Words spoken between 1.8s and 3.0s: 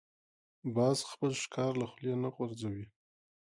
له خولې نه غورځوي